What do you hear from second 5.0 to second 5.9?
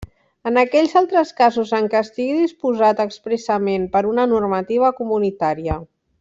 comunitària.